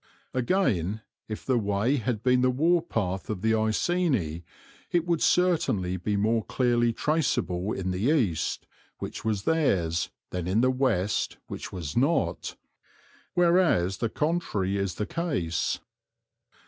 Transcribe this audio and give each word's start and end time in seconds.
Again, 0.33 1.03
if 1.27 1.45
the 1.45 1.59
way 1.59 1.97
had 1.97 2.23
been 2.23 2.41
the 2.41 2.49
warpath 2.49 3.29
of 3.29 3.43
the 3.43 3.53
Iceni, 3.53 4.43
it 4.89 5.05
would 5.05 5.21
certainly 5.21 5.95
be 5.95 6.17
more 6.17 6.43
clearly 6.43 6.91
traceable 6.91 7.71
in 7.71 7.91
the 7.91 8.09
east, 8.11 8.65
which 8.97 9.23
was 9.23 9.43
theirs, 9.43 10.09
than 10.31 10.47
in 10.47 10.61
the 10.61 10.71
west, 10.71 11.37
which 11.45 11.71
was 11.71 11.95
not; 11.95 12.55
whereas 13.35 13.97
the 13.97 14.09
contrary 14.09 14.75
is 14.75 14.95
the 14.95 15.05
case. 15.05 15.77